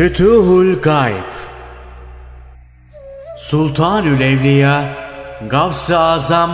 [0.00, 1.32] Fütuhul Gayb.
[3.38, 4.84] Sultanül Evliya
[5.50, 6.50] Gavs-ı Azam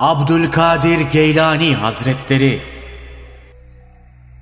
[0.00, 2.60] Abdülkadir Geylani Hazretleri.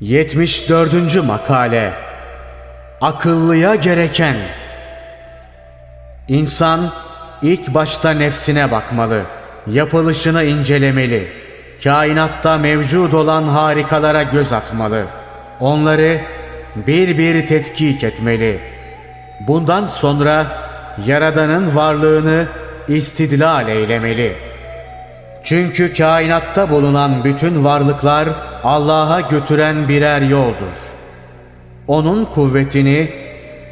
[0.00, 1.24] 74.
[1.24, 1.92] Makale.
[3.00, 4.36] Akıllıya gereken.
[6.28, 6.80] İnsan
[7.42, 9.22] ilk başta nefsine bakmalı,
[9.66, 11.28] yapılışını incelemeli,
[11.84, 15.04] kainatta mevcut olan harikalara göz atmalı,
[15.60, 16.20] onları
[16.76, 18.60] bir bir tetkik etmeli.
[19.48, 20.46] Bundan sonra
[21.06, 22.48] Yaradan'ın varlığını
[22.88, 24.36] istidlal eylemeli.
[25.44, 28.28] Çünkü kainatta bulunan bütün varlıklar
[28.64, 30.76] Allah'a götüren birer yoldur.
[31.88, 33.12] Onun kuvvetini,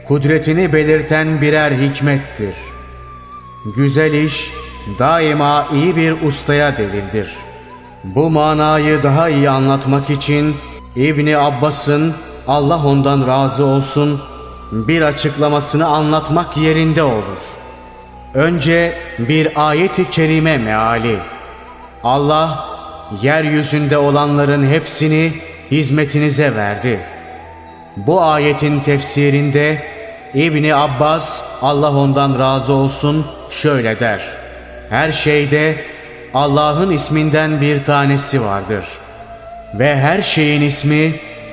[0.09, 2.55] kudretini belirten birer hikmettir.
[3.77, 4.51] Güzel iş
[4.99, 7.33] daima iyi bir ustaya delildir.
[8.05, 10.57] Bu manayı daha iyi anlatmak için
[10.97, 12.15] İbni Abbas'ın
[12.49, 14.21] Allah ondan razı olsun
[14.73, 17.43] bir açıklamasını anlatmak yerinde olur.
[18.35, 21.19] Önce bir ayeti kerime meali.
[22.05, 22.65] Allah
[23.23, 25.33] yeryüzünde olanların hepsini
[25.71, 27.01] hizmetinize verdi.
[27.97, 29.83] Bu ayetin tefsirinde
[30.35, 34.23] İbni Abbas Allah ondan razı olsun şöyle der.
[34.91, 35.77] Her şeyde
[36.35, 38.85] Allah'ın isminden bir tanesi vardır.
[39.75, 41.13] Ve her şeyin ismi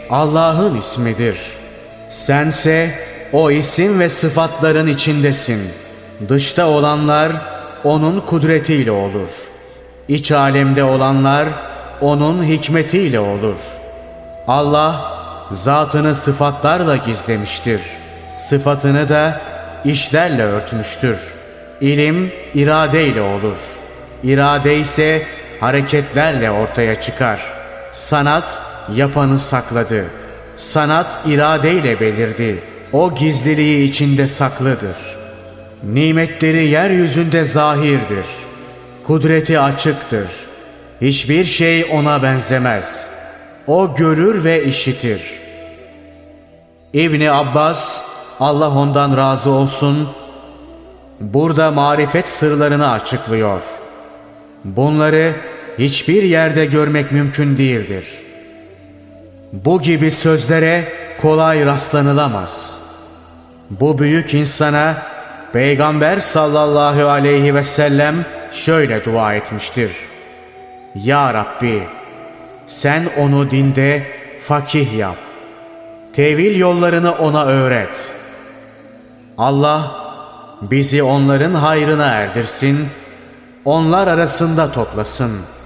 [0.10, 1.38] Allah'ın ismidir.
[2.10, 3.00] Sense
[3.34, 5.62] o isim ve sıfatların içindesin.
[6.30, 7.32] Dışta olanlar
[7.84, 9.28] onun kudretiyle olur.
[10.08, 11.50] İç alemde olanlar
[12.02, 13.56] onun hikmetiyle olur.
[14.48, 15.14] Allah
[15.52, 17.82] zatını sıfatlarla gizlemiştir.
[18.38, 19.42] Sıfatını da
[19.86, 21.18] işlerle örtmüştür.
[21.82, 23.58] İlim iradeyle olur.
[24.24, 25.24] İrade ise
[25.60, 27.40] hareketlerle ortaya çıkar.
[27.92, 28.62] Sanat
[28.96, 30.06] yapanı sakladı.
[30.58, 32.64] Sanat iradeyle belirdi.
[32.94, 34.98] O gizliliği içinde saklıdır.
[35.84, 38.26] Nimetleri yeryüzünde zahirdir.
[39.08, 40.28] Kudreti açıktır.
[41.02, 43.08] Hiçbir şey ona benzemez.
[43.68, 45.22] O görür ve işitir.
[46.94, 48.02] İbni Abbas,
[48.40, 50.10] Allah ondan razı olsun,
[51.20, 53.62] burada marifet sırlarını açıklıyor.
[54.64, 55.34] Bunları
[55.80, 58.29] hiçbir yerde görmek mümkün değildir.''
[59.54, 62.78] Bu gibi sözlere kolay rastlanılamaz.
[63.70, 64.98] Bu büyük insana
[65.54, 69.92] Peygamber sallallahu aleyhi ve sellem şöyle dua etmiştir.
[70.96, 71.84] Ya Rabbi
[72.68, 74.04] sen onu dinde
[74.42, 75.18] fakih yap.
[76.14, 78.12] Tevil yollarını ona öğret.
[79.38, 79.92] Allah
[80.62, 82.88] bizi onların hayrına erdirsin,
[83.66, 85.59] onlar arasında toplasın.''